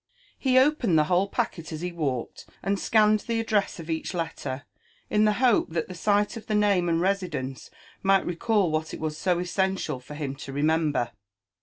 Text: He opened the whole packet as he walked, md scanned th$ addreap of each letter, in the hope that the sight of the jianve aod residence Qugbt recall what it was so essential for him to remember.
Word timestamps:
He 0.39 0.57
opened 0.57 0.97
the 0.97 1.03
whole 1.03 1.27
packet 1.29 1.71
as 1.71 1.81
he 1.81 1.91
walked, 1.91 2.47
md 2.63 2.79
scanned 2.79 3.19
th$ 3.21 3.45
addreap 3.45 3.77
of 3.77 3.87
each 3.87 4.15
letter, 4.15 4.63
in 5.11 5.25
the 5.25 5.33
hope 5.33 5.69
that 5.73 5.87
the 5.87 5.93
sight 5.93 6.35
of 6.35 6.47
the 6.47 6.55
jianve 6.55 6.85
aod 6.91 6.99
residence 6.99 7.69
Qugbt 8.03 8.25
recall 8.25 8.71
what 8.71 8.95
it 8.95 8.99
was 8.99 9.15
so 9.15 9.37
essential 9.37 9.99
for 9.99 10.15
him 10.15 10.33
to 10.37 10.51
remember. 10.51 11.11